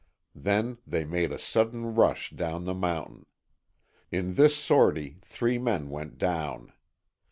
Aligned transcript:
Then 0.33 0.79
they 0.87 1.05
made 1.05 1.31
a 1.31 1.37
sudden 1.37 1.93
rush 1.93 2.31
down 2.31 2.63
the 2.63 2.73
mountain. 2.73 3.27
In 4.11 4.33
this 4.33 4.55
"sortie" 4.57 5.19
three 5.21 5.59
men 5.59 5.91
went 5.91 6.17
down. 6.17 6.73